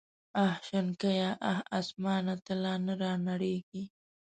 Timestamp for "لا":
2.63-2.73